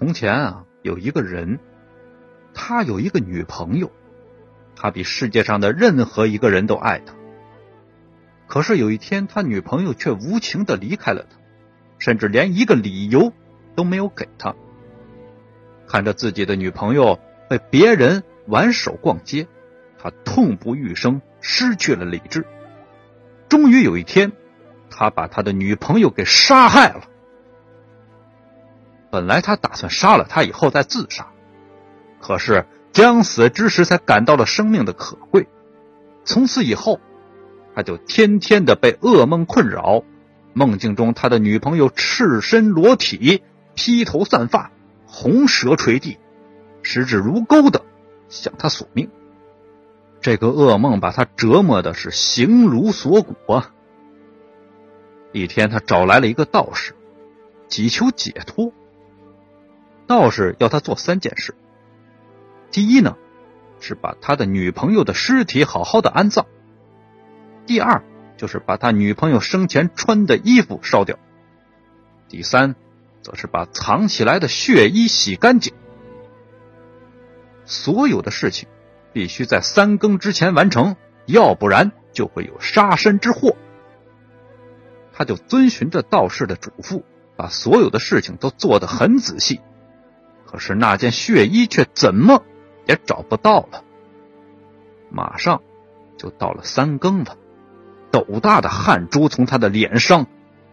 [0.00, 1.58] 从前啊，有一个人，
[2.54, 3.92] 他有一个女朋友，
[4.74, 7.12] 他比世界上的任何一个人都爱她。
[8.46, 11.36] 可是有一天，他女朋友却无情的离开了他，
[11.98, 13.34] 甚至连一个理由
[13.76, 14.54] 都没有给他。
[15.86, 17.20] 看着自己的女朋友
[17.50, 19.48] 被别人挽手逛街，
[19.98, 22.46] 他痛不欲生，失去了理智。
[23.50, 24.32] 终于有一天，
[24.88, 27.09] 他把他的女朋友给杀害了。
[29.10, 31.26] 本来他打算杀了他以后再自杀，
[32.20, 35.48] 可是将死之时才感到了生命的可贵。
[36.24, 37.00] 从此以后，
[37.74, 40.04] 他就天天的被噩梦困扰，
[40.52, 43.42] 梦境中他的女朋友赤身裸体，
[43.74, 44.70] 披头散发，
[45.06, 46.18] 红舌垂地，
[46.82, 47.82] 十指如钩的
[48.28, 49.10] 向他索命。
[50.20, 53.72] 这个噩梦把他折磨的是形如锁骨啊！
[55.32, 56.94] 一天，他找来了一个道士，
[57.68, 58.72] 祈求解脱。
[60.10, 61.54] 道士要他做三件事：
[62.72, 63.16] 第一呢，
[63.78, 66.46] 是把他的女朋友的尸体好好的安葬；
[67.64, 68.02] 第二，
[68.36, 71.14] 就是把他女朋友生前穿的衣服烧掉；
[72.28, 72.74] 第三，
[73.22, 75.74] 则是把藏起来的血衣洗干净。
[77.64, 78.68] 所有的事情
[79.12, 83.56] 必须在三更之前完成，要不然就会有杀身之祸。
[85.12, 87.04] 他就遵循着道士的嘱咐，
[87.36, 89.60] 把所有的事情都做得很仔细。
[90.50, 92.42] 可是那件血衣却怎么
[92.86, 93.84] 也找不到了。
[95.08, 95.62] 马上
[96.16, 97.36] 就到了三更了，
[98.10, 100.26] 斗大的汗珠从他的脸上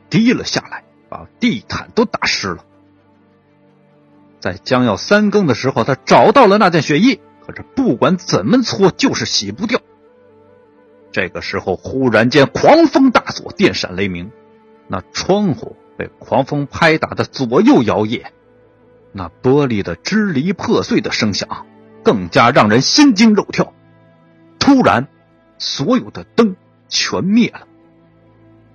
[0.10, 2.66] 滴了下来，把地毯都打湿了。
[4.40, 9.80] 在将要三更的时候，他找到了那件血衣，可是不管怎么搓，就是洗不掉。
[11.12, 14.32] 这个时候，忽然间狂风大作，电闪雷鸣，
[14.88, 18.26] 那窗户被狂风拍打的左右摇曳。
[19.18, 21.66] 那玻璃的支离破碎的声响，
[22.04, 23.74] 更加让人心惊肉跳。
[24.60, 25.08] 突然，
[25.58, 26.56] 所有的灯
[26.88, 27.68] 全灭了，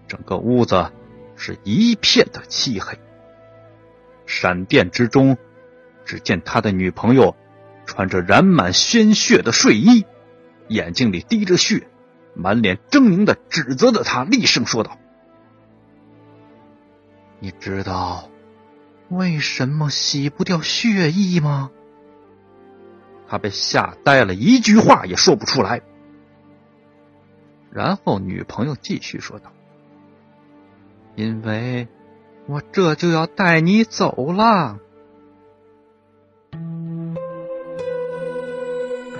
[0.09, 0.91] 整个屋子
[1.37, 2.99] 是一片的漆黑。
[4.27, 5.39] 闪电之中，
[6.05, 7.37] 只见他的女朋友
[7.87, 10.05] 穿着染满鲜血的睡衣，
[10.67, 11.87] 眼睛里滴着血，
[12.35, 14.99] 满脸狰狞的指责着他，厉声说道
[17.39, 18.29] ：“你知道？”
[19.13, 21.71] 为什么洗不掉血衣吗？
[23.29, 25.83] 他被吓呆了，一句话也说不出来。
[27.71, 29.53] 然后女朋友继续说道
[31.15, 31.89] ：“因为
[32.47, 34.79] 我这就要带你走了。”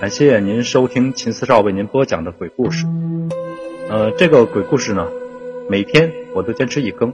[0.01, 2.85] 感谢您收听秦四少为您播讲的鬼故事。
[3.89, 5.07] 呃，这个鬼故事呢，
[5.69, 7.13] 每天我都坚持一更，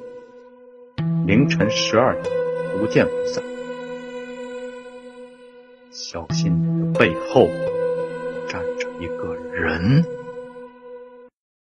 [1.25, 2.48] 凌晨十二点。
[2.78, 3.44] 不见不散。
[5.91, 7.47] 小心你的背后
[8.47, 10.19] 站着一个人。